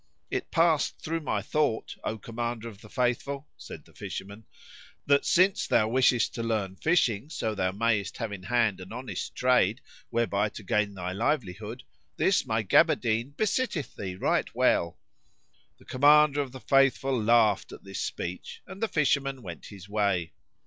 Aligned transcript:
"It 0.31 0.49
passed 0.49 0.99
through 0.99 1.19
my 1.19 1.43
thought, 1.43 1.95
O 2.03 2.17
Commander 2.17 2.67
of 2.67 2.81
the 2.81 2.89
Faithful," 2.89 3.47
said 3.55 3.85
the 3.85 3.93
fisherman, 3.93 4.45
"that, 5.05 5.27
since 5.27 5.67
thou 5.67 5.89
wishest 5.89 6.33
to 6.33 6.41
learn 6.41 6.75
fishing 6.75 7.29
so 7.29 7.53
thou 7.53 7.71
mayest 7.71 8.17
have 8.17 8.31
in 8.31 8.41
hand 8.41 8.81
an 8.81 8.91
honest 8.91 9.35
trade 9.35 9.79
whereby 10.09 10.49
to 10.49 10.63
gain 10.63 10.95
thy 10.95 11.11
livelihood, 11.11 11.83
this 12.17 12.47
my 12.47 12.63
gaberdine 12.63 13.35
besitteth 13.37 13.95
thee 13.95 14.15
right 14.15 14.55
well."[FN#57] 14.55 15.77
The 15.77 15.85
Commander 15.85 16.41
of 16.41 16.51
the 16.51 16.61
Faithful 16.61 17.21
laughed 17.21 17.71
at 17.71 17.83
this 17.83 18.01
speech, 18.01 18.63
and 18.65 18.81
the 18.81 18.87
fisherman 18.87 19.43
went 19.43 19.67
his 19.67 19.87
way. 19.87 20.33